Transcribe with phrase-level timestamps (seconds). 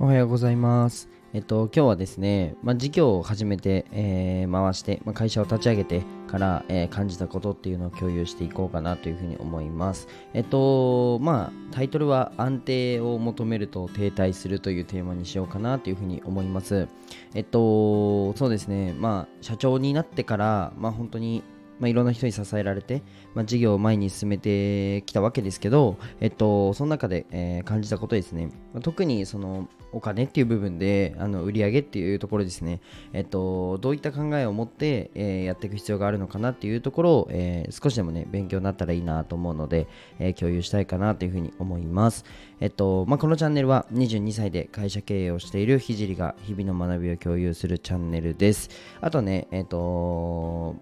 [0.00, 1.08] おはようございます。
[1.32, 10.06] えっと、今日はですね、まあ、事業を始めて、えー、回して、まあ、会社を立ち上げてから、えー、感じたことっていうのを共有していこうかなというふうに思います。
[10.34, 16.86] えっと、まあ、タイトルは安定を求めると停滞するというテーマにしようかなというふうに思います。
[17.34, 21.42] えっと、そうですね、まあ、社長になってから、まあ、本当に
[21.78, 23.02] まあ、いろんな人に支えられて、
[23.34, 32.80] まあ、事業を前に進めてきたわけですけど、えっと、その中で、えー、感じたことですね、まあ、特にそのお金っていう部分であの売り上げっていうところですね、
[33.12, 39.86] えっと、どういった考えを持って、えー、やっていく必要があるのかなっていうところを、えー、少しでもね勉強になったらいいなと思うので、
[40.18, 42.24] え共有したいかなというふうに思います、
[42.60, 48.68] えっとま、このチャンネルは22歳で会社経営をしているひじりが日々の学びを共有するチャンネルです。
[49.00, 50.76] あとねえっと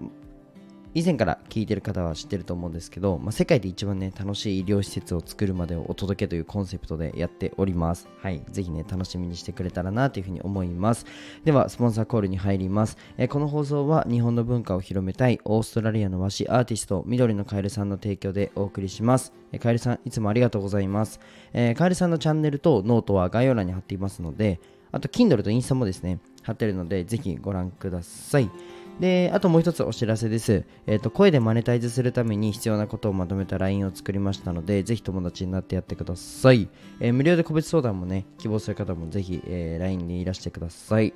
[0.97, 8.09] 以前から聞いてる方は知ってると思うんですけど、まあ、世界で一番ね、楽しい医療施設を作るまでをお届けというコンセプトでやっております。
[8.23, 8.43] はい。
[8.51, 11.05] ぜひね、楽しみにしてくれたらなというふうに思います。
[11.45, 12.97] では、スポンサーコールに入ります。
[13.19, 19.35] えー、この放送は日本の文化を広めたいオーストラリアの和紙アーティスト、緑のカエルさんの提供でお送りします。
[19.61, 21.21] カエルさん、いつもありがとうございます。
[21.53, 24.61] えー、カエルさんのチャンネルとノートは概要欄に貼っていますので、
[24.93, 28.51] あと、Kindle とインスタもですね、貼ってるので、ぜひご覧ください。
[29.01, 30.65] で、あともう一つお知らせです。
[30.87, 36.69] えっ、ー、と、声でマネタイズするために必要なことをまとめた LINE を作りましたので、ぜひ友達になってやってください。
[37.01, 41.13] えー、無料で個別相談もね、希望する方もぜひ、えー、LINE にいらしてください。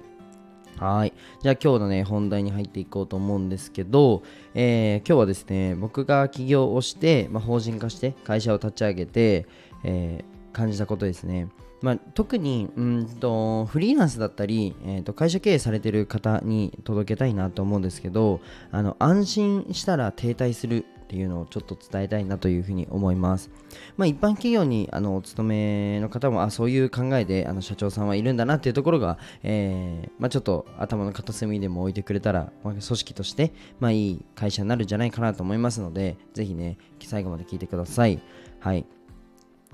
[0.76, 1.12] はい。
[1.42, 4.22] じゃあ今日のね、本題に入っていこうと思うんですけど、
[4.54, 9.46] えー、今日はですね、僕が起業をして、まあ、法人化して会社を立ち上げて、
[9.84, 11.48] えー、感じたことですね。
[11.82, 23.50] まあ、特にうんとフリーランスだったり、えー、と会社経営されてる方に届けたいなと思うんですけどあの安心したら停滞するっていうのをちょっと伝えたいなというふうに思います。
[23.96, 38.20] まあ、一般企業にあのお勤めの方もあそういう考えであの社長さんはいるんだなっていうところが、えー、まあ、ちょっと頭の片隅でも置いてくれたら、まあ、組織として、まあ、いい会社になるんじゃないかなと思いますのでぜひね最後まで聞いてください。
[38.60, 38.86] はい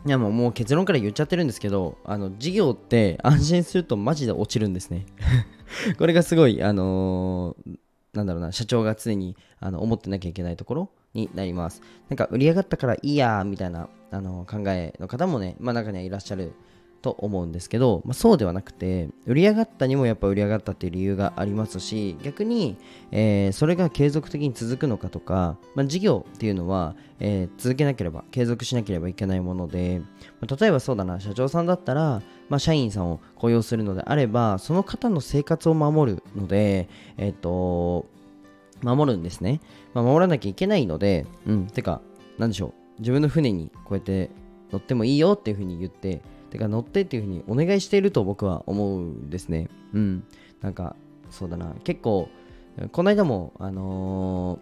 [0.06, 5.04] いやもうもう結論から言っちゃってるんですけど、あの事業って安心するとマジで落ちるんですね。
[5.98, 7.76] これがすごい、あのー、
[8.12, 11.82] なんだろうな、社長が常にあの思ってなきゃいけないところになります。
[12.08, 16.52] なんか売り上がったからいいやみたいなあの考えの方もね、まあ中にはいらっしゃる
[17.06, 22.76] と思うんですけど、まあ、そうではなくて売り上がったにもやっぱ売り上がったっていう理由がありますし逆に、
[23.12, 30.02] えー、それが継続的に続くのかとか、まあ、事業っていうのは、えー、続けなければ継続しなければいけないもので、
[30.40, 38.06] まあ、例えばそうだな社長さんだったら、まあ、社員さんを雇用するのであればその方の生活を守るのでえっ、ー、と
[38.82, 39.60] 守るんですね、
[39.94, 42.00] まあ、守らなきゃいけないのでうんてか
[42.36, 44.28] なんでしょう自分の船にこうやって
[44.72, 46.20] 乗ってもいいよっていうふうに言って
[46.56, 49.68] てか乗ってっていうふうにお願いしていると僕は思うんですね。
[49.92, 50.24] うん。
[50.62, 50.96] なんか、
[51.30, 51.74] そうだな。
[51.84, 52.28] 結構、
[52.92, 54.58] この間も、あの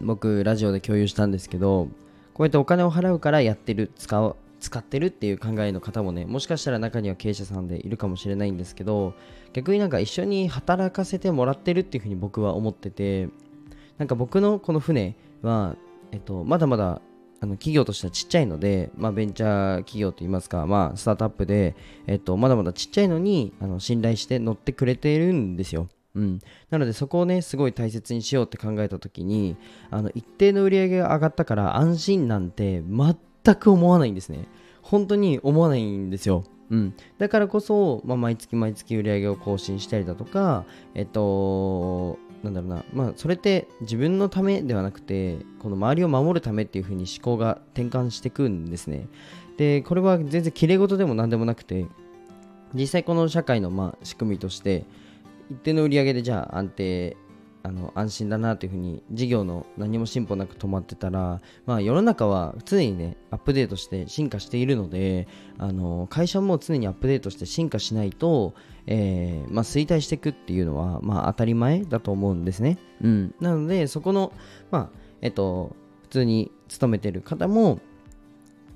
[0.00, 1.88] ー、僕、ラジオで共有したんですけど、
[2.34, 9.14] こうやってお金を払うからやってる、使う、使ってるっていう考えの方もね、もしかしたら中には経営者さんでいるかもしれないんですけど、
[9.52, 13.28] 逆になんか一緒に働かせてもらってるっていうふうに僕は思ってて、
[13.98, 15.76] なんか僕のこの船は、
[16.12, 17.00] えっと、まだまだ
[17.46, 21.76] あの企業としてはちっちゃいので、まあ、ベンチャー企業といいますか、まあ、スタートアップで、
[22.06, 25.88] えっと、まだまだちっちゃいのにあの信頼して乗ってくれているんですよ。
[26.16, 26.40] うん、
[26.70, 29.54] なのでそこをねすごい大切にしようって考えた時に
[29.90, 34.48] あの一定の売り上げが上がったから安心なんて全く思わないんですね。
[34.80, 36.44] 本当に思わないんですよ。
[36.70, 40.64] うん、だからこそ、まあ、毎月毎月売り上げを更新したりだとか、
[40.94, 49.08] えっと、なんだろうな、まあ、それって自分のためではなくて、この周りを守るためっていう風に思考が転換してくんですね。
[49.56, 51.86] で、これは全然きれい事でも何でもなくて、
[52.74, 54.84] 実際この社会のまあ仕組みとして、
[55.50, 57.16] 一定の売り上げでじゃあ安定
[57.66, 65.26] あの安心だなというふうに事業の何も進歩なく止まってたら、まあ、世の中は常にねアップデートして進化しているので
[65.58, 68.54] あの会社も常にアップデートして進化しないと、
[68.86, 74.32] えー、まあ、衰退していくっていうのは、まあ、当たり前だと思うんですね、うん、なのでそこの、
[74.70, 77.80] まあえっと、普通に勤めてる方も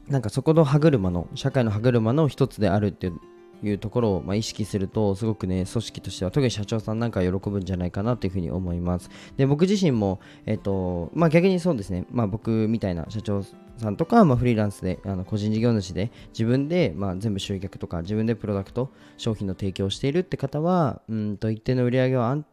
[0.09, 3.21] なんかそこの歯車の社会の歯車の一つであるっていう
[3.63, 9.11] いうところを、ま、意識するとすごくね組織としては特に社長さんなんか喜ぶんじゃないかなというふうに思います。
[9.37, 13.43] で僕自身も、えっ、とまあ、逆にそうですね、まあ、僕みたいな社長
[13.77, 22.45] さんとか、まあ、フリーランスであの個人事業主で自分で、まあ、全部集客とか自分でプロダクト商品の提供をしているって方はうんと一定の売り上げを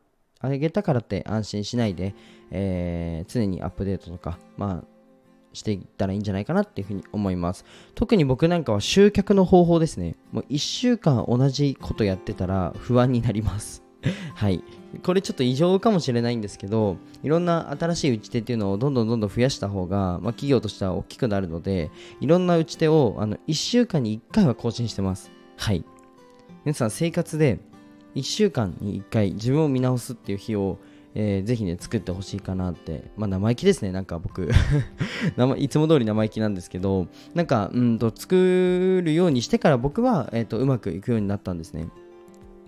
[0.41, 2.15] 上げたからって安心しないで、
[2.51, 4.96] えー、常にアップデートとか、まあ
[5.57, 7.65] していったらいいんじゃないかなっていうふうに思います
[7.95, 13.87] 特に僕なんかは集客の方法ですねもう1週間同じことやってたら不安になります
[14.35, 14.63] はい。
[15.03, 25.31] これちょっと異常かもしれないんですけど、いろんな新しい打ち手っていうのをどんどんどんどん増やした方が、まあ、企業としては大きくなるので、いろんな打ち手をあの1週間に1回は更新してます。
[25.57, 25.83] はい。
[26.65, 27.59] 皆さん生活で
[28.15, 30.77] 1週間に1回自分を見直すっていう日を、
[31.19, 33.05] えー、ぜひね、作ってほしいかなって。
[33.17, 34.51] まあ、生意気ですね、なんか僕
[35.57, 41.87] いつも通り生意気なんですけど、なんか、うんと、作るようにしてから僕は、えっ、ー、と、うまくいくようになったんですね。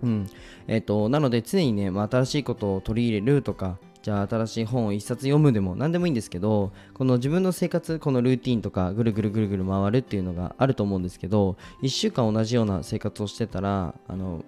[0.02, 0.26] うん。
[0.66, 14.44] えっ、ー、と、なので常にね、まあ、新しいことを取り入れるとか、じゃあ新しい本を一冊読むでも何でもいいんですけど、この自分の生活、このルーティンとかぐるぐるぐるぐる回るっていうのがあると思うんですけど、1週間同じような生活をしてたら、あの、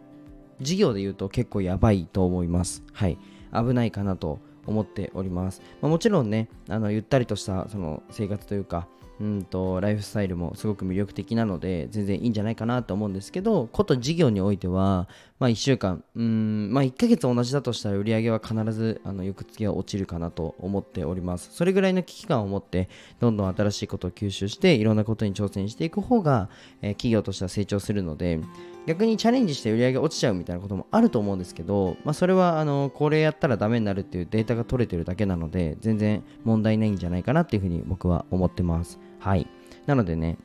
[0.61, 2.83] 事業で言うと結構やばいと思います。
[2.93, 3.17] はい。
[3.53, 5.63] 危ないかなと思っております。
[5.81, 8.89] まあ、もちろんね、あのゆったりとしたその生活というか、
[9.23, 15.07] うんとライフスタイルもすごく魅力的なので全然いいんじゃないかなと思うんですけどこと事業においては、
[15.39, 21.51] まあ、1週間うんまあ1ヶ月同じだとしたら売り上げは必ずあの翌月は落ちるかなと思っております。
[21.53, 22.89] それぐらいの危機感を持って
[23.21, 26.49] どんどん新しいことを吸収していろんなことに挑戦していく方が、
[26.81, 28.41] えー、企業としては成長するので
[28.87, 38.99] 逆にチャレンジして売り上げ落ちちゃうみたいなこともあると思うんですけど、まあ、それはあのこれやったらダメになるっていうデータが取れてるだけなので全然問題ないんじゃないかなっていうふうに僕は思ってます。
[39.23, 39.47] はい。
[39.87, 40.37] なのでね、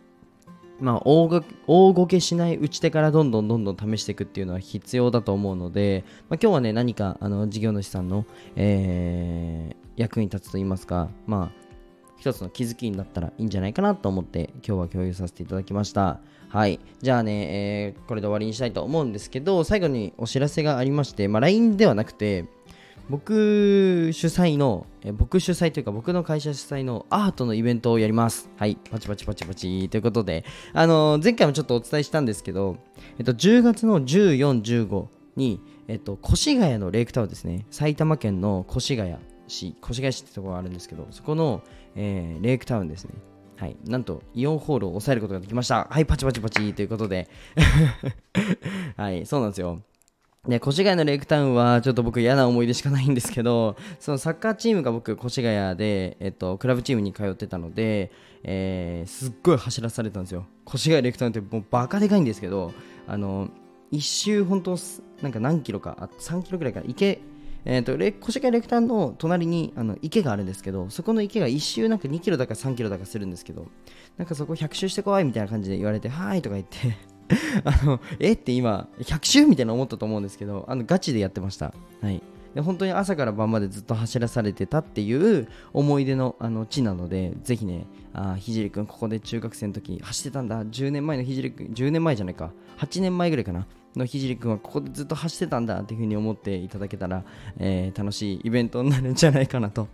[0.79, 8.25] まあ大ご、大ごけしない打ち手からどんどんどんどん試していくっていうのは必要だと思うので、まあ、今日はね、何かあの事業主さんの、
[8.56, 11.68] えー、役に立つと言いますか、まあ、
[12.19, 16.19] 一つの気づきになったらいいんじゃないかなと思って今日は共有させていただきました。
[16.50, 16.79] はい。
[17.01, 22.45] じゃあね、えー、これで終わりにしたいと思うんですけど、最後にお知らせがありまして、まあ、LINE ではなくて、
[23.09, 28.50] 僕主催の、え僕主催というか僕の会社主催のアートのイベントをやります。
[28.57, 28.77] はい。
[28.92, 30.44] パチパチパチパチということで、
[30.74, 32.77] あのー、前回もちょっとお伝えしたんですけど、
[33.18, 35.07] えっと、10月の14、15
[35.38, 37.65] に、えっと、越谷のレイクタウンですね。
[37.71, 39.15] 埼玉県の越谷
[39.48, 41.63] 市、越谷市ってところがあるんですけど、そこの、
[41.95, 43.12] えー、レイクタウンですね。
[43.56, 43.77] はい。
[43.86, 45.88] なんと、イオンホールを抑えることができました。
[45.89, 47.30] はい、パチパチパチということで。
[48.98, 49.81] はい、そうなんですよ。
[50.48, 58.12] で、越谷のレイクタウンはちょっと僕嫌な思い出しかないんですけど、 そのサッカーチームが僕、越谷で、えっと、クラブチームに通ってたので、
[58.44, 60.46] えー、すっごい走らされたんですよ。
[60.74, 62.72] 越谷レイクタウンってもうバカでかいんですけど、
[63.08, 63.50] あの、
[63.92, 64.78] 一周本当、
[65.22, 67.20] なんか何キロか、あ3キロぐらいか池、
[67.66, 73.68] えーと、越谷レクタウンの隣にあの池があるんですけど、そこの池が一周なんか2キロだか3キロだかするんですけど、
[74.18, 76.96] なんかそこ100周してこいみたいな感じで言われて、はーいとか言って
[77.63, 81.74] あの、えって今、100周みたいな思ったと思うんですけど、あの、ガチでやってました。
[82.01, 82.21] はい。
[82.57, 97.24] で本当に朝から晩までずっと走らされてたっていう思い出のあの地なので、ぜひね、あひじりくん、ここで中学生の時走ってたんだ、10年前のひじりくん、10年前じゃないか、8年前ぐらいかな、のひじりくんはここでずっと走ってたんだっていうふうに思っていただけたら、
[97.59, 99.88] えー、楽しいイベントになるんじゃないかなと。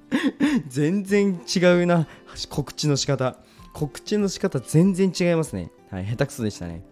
[0.68, 2.06] 全然違うな、
[2.48, 3.36] 告知の仕方。
[3.74, 5.70] 告知の仕方全然違いますね。
[5.92, 6.82] はい、下手くそでしたね。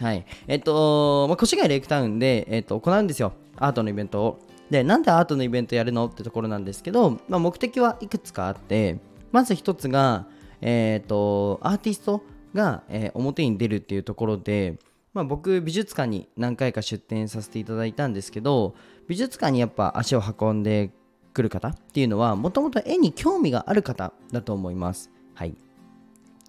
[0.00, 0.24] はい。
[0.46, 3.32] えっと、まあ、越谷レイクタウンで、えっと、行うんですよ。
[3.56, 4.38] アートのイベントを。
[4.70, 9.00] で、なんでアートのイベントやるのってところなんですけど、まあ、目的はいくつかあって、
[9.32, 10.26] まず一つが、
[10.60, 12.22] えっと、アーティスト
[12.54, 14.78] が、えー、表に出るっていうところで、
[15.14, 18.76] まあ、僕、美術館に何回か出展させていただいたんですけど、
[19.08, 20.92] 美術館にやっぱ足を運んで
[21.32, 25.10] くる方っていうのは、もともと絵に興味がある方だと思います。
[25.34, 25.56] はい。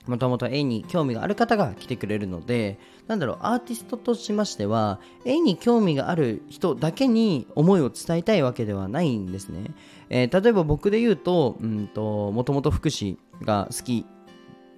[0.09, 9.65] もともと絵に興味がある方が来てくれるので、なんだろう、アーティストとしましては、絵に興味がある人だけに思いを伝えたいわけではないんですね。
[10.09, 14.05] えー、例えば僕で言うと、うんと、もともと福祉が好き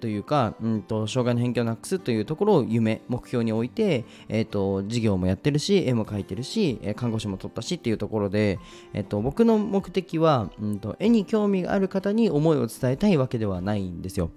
[0.02, 8.58] というか、うんと、障害の偏見をなくすというところを夢、目標に置いて、えっ、ー、と、事業もやってるし、絵も描いてるし、看護師も取ったしっていうところで、
[8.92, 14.30] えっ、ー、と、僕の目的は、うんと、絵に興味がある方に思いを伝えたいわけではないんですよ。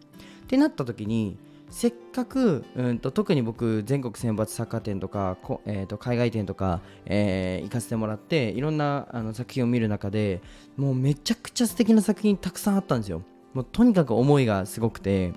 [0.45, 1.37] ってなった時に
[1.69, 10.41] せっかく、うんと、特に僕全国選抜サッカー展とか、えーと、海外展とか、えー、行かせてもらっていろんなあの作品を見る中で
[10.77, 13.23] もうめちゃくちゃ素敵な作品たくさんあったんですよ。
[13.53, 15.33] もうとにかく思いがすごくて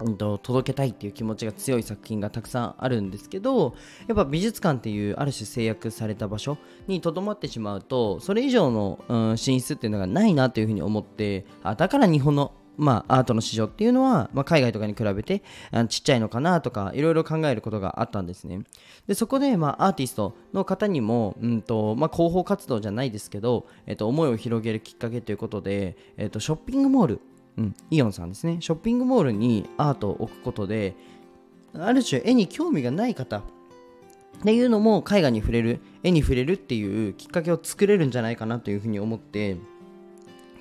[0.00, 3.74] うんと、届けたいっていう気持ちが強い作品がたくさんあるんですけど
[4.08, 6.58] やっぱ美術館っていうある種制約された場所
[6.88, 18.62] にとどまってしまうとそれ以上の、うん、進出っていうのがないなというふうに思ってあだから日本のまあ、アートの市場っていうのは、まあ、海外とかに比べてあのちっちゃいのかなとかいろいろ考えることがあったんですね
[19.06, 27.20] でそこで、まあ、アーティストの方にも、うんとまあ、広報活動じゃないですけど、えっと、思いを広げるきっかけということで、えっと、ショッピングモール
[27.58, 28.58] うん、イオンさんですね。
[28.60, 30.94] ショッピングモールにアートを置くことで、
[31.74, 33.42] ある種絵に興味がない方っ
[34.42, 39.56] ていうのも絵画に触れる、絵に触れるっていうきっかけを作れるんじゃないかなというふうに思って、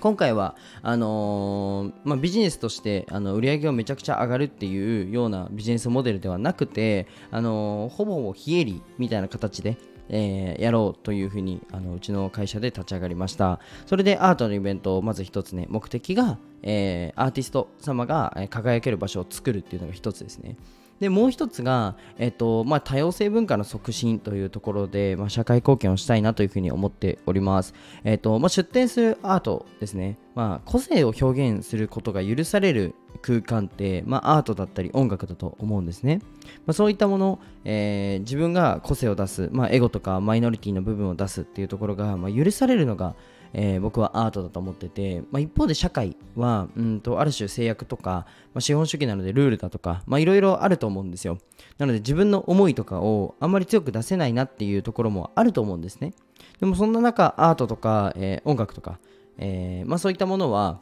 [0.01, 9.77] 今回はあのー、まあ、ビジネスとしてあの売り上げがめちゃくちゃ上がるっていうようなビジネスモデルではなくて、あのー、ほぼほぼ非営利みたいな形で、
[10.10, 13.60] えー、やろうというふうにあのうちの会社で立ち上がりました。
[13.86, 20.58] それでアートのイベントをまず一つね目的が、え、アーティスト様が輝ける場所を作るっていうのが一つですね。
[21.01, 27.74] でもう一つが、えっとまあ、多様性文化の促進というところで、まあ、社会貢献をしたいなというふうに思っております。
[28.03, 32.93] えっとまあ、出展するアートですね、まあ、個性を表現することが許される
[33.24, 36.22] 空間って、まあ、アートだったり音楽だと思うんですね。
[36.67, 43.15] まあ、そういったもの、えー、自分が個性を出す、まあ、エゴとかマイノリティの部分を出すっていうところが、まあ、許されるのが
[43.53, 51.38] えー、僕はアートだと思ってて、まあ、一方で社会はうんとある種制約とか、まあ、資本主義なのでルールだとかいろいろあると思うんですよ。
[51.77, 56.13] なので自分の思いとかをあんまり強く出せないなっていうところもあると思うんですね。
[56.60, 59.00] でもそんな中アートとか、えー、音楽とか、
[59.38, 60.79] えー、まあ、そういったものは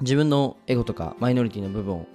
[0.00, 2.06] 自分のエゴとかマイノリティの部分を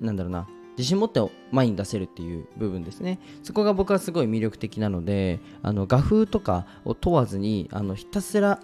[0.00, 1.20] なんだろうな自信持って
[1.52, 3.20] 前に出せるっていう部分ですね。
[3.42, 8.60] そこが僕はすごい魅力的なのであの画風とかを問わずにあのひたすら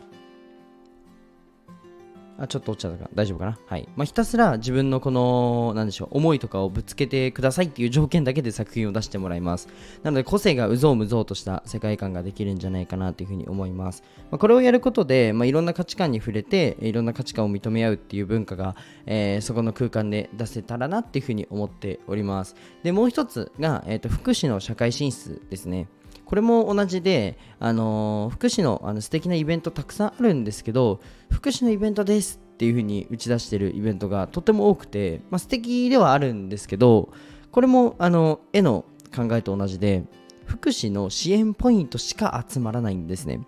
[2.41, 3.59] あ、ちょっと落ちちゃったか大丈夫かな？
[3.67, 3.87] はい。
[3.97, 9.69] まあ、ひたすら自分のこの、なんでしょう、思いとかをぶつけてくださいっていう条件だけで作品を出してもらいます。
[10.03, 14.03] なので、個性がうぞうむぞうとした世界観ができるんじゃないかなというふうに思います。
[14.31, 22.57] まあ、これをやることで、まあ、いろんな価値観に触れて、いろんな価値観を認め合うっていう文化が、えー、そこの空間で出せたらなっていうふうに思っております。
[22.83, 25.89] で、もう一つが、えっ、ー、と、福祉の社会進出ですね。
[26.31, 37.13] これも同じで、あの、福祉のあの素敵なイベントたくさんあるんですけど、福祉のイベントですっていう風に打ち出してるイベントがとても多くて、まあ、素敵ではあるんですけど、
[37.51, 40.05] これもあの絵の考えと同じで、
[40.45, 43.41] 福祉の支援ポイントしか集まらないんですね。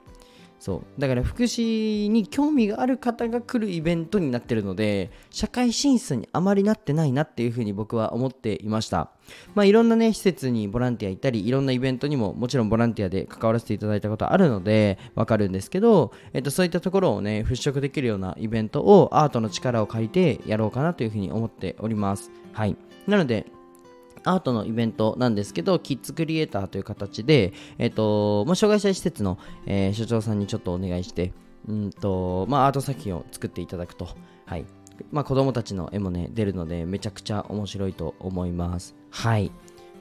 [0.63, 1.01] そう。
[1.01, 9.11] だから福祉に興味がある方が来るイベントになってるので社会進出にあまりなってないなっていうふうに僕は思っていました。
[9.57, 22.31] まあいろんなね施設にボランティア行ったりいろんなイベントにももちろんボランティアで関わらせていただいたことあるのでわかるんですけど、えっと、そういったところをね払拭できるようなイベントをアートの力を借りてやろうかなというふうに思っております。
[22.53, 22.77] はい。
[23.09, 23.47] なので
[24.25, 31.33] アートのイベントなんですけど、キッズクリエイターという形で、えっ、ー、と、ま、障害者施設の、えー、所長さんにちょっとお願いして、
[31.69, 34.09] うんと、まあ、アート作品を作っていただくと。
[34.47, 34.65] はい。
[35.11, 38.95] まあ、子供たちの絵もね、出るので、めちゃくちゃ面白いと思います。
[39.11, 39.51] はい。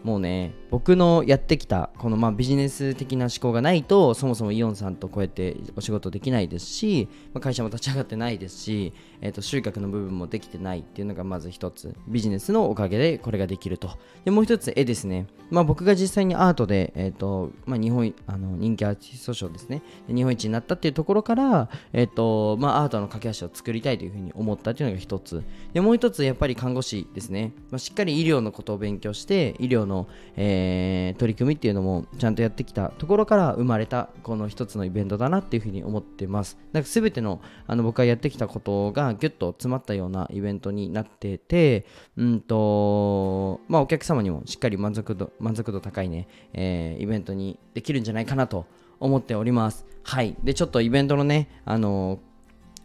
[0.03, 13.91] もうね僕のやってきたこのまあビジネス的な思考がないとそもそもイオンさんとこうやってお仕事できないですし、まあ、会社も立ち上がってないですし、えー、と集客の部分もできてないっていうのがまず一つビジネスのおかげでこれができると。
[14.25, 19.81] でもう一つ絵ですね、まあ、僕が実際にアートで、えーとまあ、日本あの人気アーティスト賞ですね。
[20.07, 25.43] 日本一になったっていうところから、えーとまあ、アートの架け橋を作りたいというふうに思ったっていうのが一つ。
[25.73, 36.57] でもう一つやっぱり看護師ですね、まあ、しっかり医療のことを勉強して医療のの、えー、取り組みっていうのもちゃんとやってきたところから生まれたこの一つのイベントだなっていうふうに思ってます。
[36.71, 41.85] なんか全てのあの僕がやってきたことがギュッと詰まったようなイベントになってて、
[42.17, 48.65] うんと、まあお客様にもしっかり満足度、満足度高いね、えー、イベントにできるんじゃないかなと
[48.99, 49.85] 思っております。
[50.03, 50.35] はい。
[50.43, 52.19] で、ちょっとイベントのね、あの、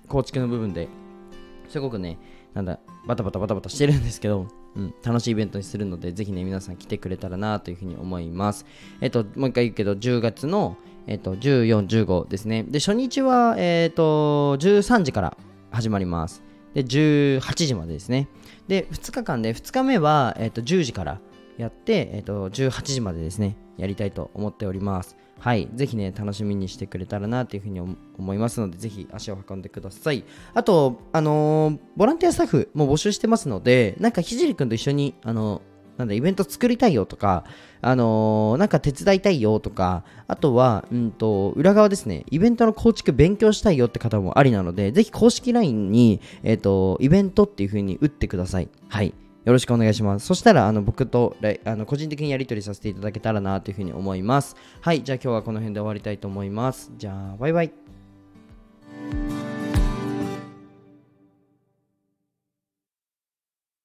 [0.08, 0.88] 構築の部分で
[1.68, 2.18] すごくね、
[2.54, 8.66] なんだ、バタバタバタバタしてるんですけど、うん、楽しいイベントにするので、ぜひね、皆さん来てくれたらなというふうに思います。
[9.00, 12.62] えっと、もう一回言うけど、10月の、えっと、14、15ですね。
[12.64, 15.36] で、初日は、えっと、13時から
[15.70, 16.42] 始まります。
[16.74, 18.28] で、18時までですね。
[18.68, 21.20] で、2日間で、2日目は、えっと、10時から
[21.56, 25.16] やって、えっと、18時までですね、やりたいと思っております。
[25.38, 30.24] はい、ぜひね、楽しみにしてくれたらなというふうに思いますので、ぜひ足を運んでください。
[30.54, 35.62] あと、あのー、ボランティアスタッフも募集してますので、なんかひじりくんと一緒に、あの
[35.98, 37.44] なんだ、イベント作りたいよとか、
[37.80, 48.68] あのー、なんか手伝いたいよとか、あとは、うんと、裏側ですね、イベントの構築勉強したいよって方もありなので、ぜひ公式 LINE に、えっ、ー、と、イベントっていう風に打ってください。
[48.88, 49.14] はい。
[49.46, 50.26] よろしくお願いします。
[50.26, 54.56] そしたら、あの、僕と、あの、個人的にやり取りさせていただけたらなというふうに思います。
[54.80, 56.90] はい、じゃあ今日はこの辺で終わりたいと思います。
[56.98, 57.95] じゃあ、バイバイ。